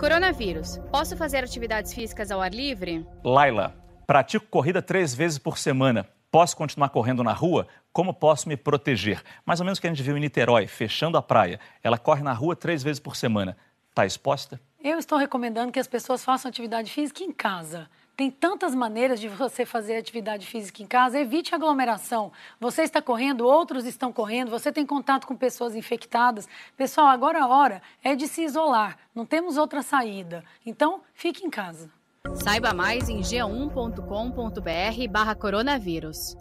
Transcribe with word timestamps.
Coronavírus. 0.00 0.78
Posso 0.90 1.14
fazer 1.14 1.44
atividades 1.44 1.92
físicas 1.92 2.30
ao 2.30 2.40
ar 2.40 2.54
livre? 2.54 3.06
Laila, 3.22 3.74
pratico 4.06 4.46
corrida 4.46 4.80
três 4.80 5.14
vezes 5.14 5.36
por 5.36 5.58
semana. 5.58 6.08
Posso 6.30 6.56
continuar 6.56 6.88
correndo 6.88 7.22
na 7.22 7.34
rua? 7.34 7.68
Como 7.92 8.14
posso 8.14 8.48
me 8.48 8.56
proteger? 8.56 9.22
Mais 9.44 9.60
ou 9.60 9.66
menos 9.66 9.78
o 9.78 9.82
que 9.82 9.86
a 9.86 9.90
gente 9.90 10.02
viu 10.02 10.16
em 10.16 10.20
Niterói, 10.20 10.66
fechando 10.66 11.18
a 11.18 11.22
praia. 11.22 11.60
Ela 11.82 11.98
corre 11.98 12.22
na 12.22 12.32
rua 12.32 12.56
três 12.56 12.82
vezes 12.82 12.98
por 12.98 13.14
semana. 13.14 13.58
Está 13.90 14.06
exposta? 14.06 14.58
Eu 14.82 14.98
estou 14.98 15.18
recomendando 15.18 15.70
que 15.70 15.78
as 15.78 15.86
pessoas 15.86 16.24
façam 16.24 16.48
atividade 16.48 16.90
física 16.90 17.22
em 17.22 17.30
casa. 17.30 17.86
Tem 18.20 18.30
tantas 18.30 18.74
maneiras 18.74 19.18
de 19.18 19.28
você 19.28 19.64
fazer 19.64 19.96
atividade 19.96 20.46
física 20.46 20.82
em 20.82 20.86
casa. 20.86 21.18
Evite 21.18 21.54
aglomeração. 21.54 22.30
Você 22.60 22.82
está 22.82 23.00
correndo, 23.00 23.46
outros 23.46 23.86
estão 23.86 24.12
correndo, 24.12 24.50
você 24.50 24.70
tem 24.70 24.84
contato 24.84 25.26
com 25.26 25.34
pessoas 25.34 25.74
infectadas. 25.74 26.46
Pessoal, 26.76 27.06
agora 27.06 27.42
a 27.42 27.48
hora 27.48 27.80
é 28.04 28.14
de 28.14 28.28
se 28.28 28.42
isolar. 28.42 28.98
Não 29.14 29.24
temos 29.24 29.56
outra 29.56 29.80
saída. 29.80 30.44
Então, 30.66 31.00
fique 31.14 31.46
em 31.46 31.48
casa. 31.48 31.90
Saiba 32.34 32.74
mais 32.74 33.08
em 33.08 33.22
g1.com.br/barra 33.22 35.34
coronavírus. 35.34 36.36